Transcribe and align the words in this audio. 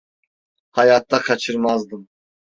Hayatta 0.71 1.21
kaçırmazdım. 1.21 2.07